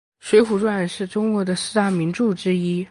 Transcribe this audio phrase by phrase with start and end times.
[0.19, 2.71] 水浒传是中国的四大名著之一。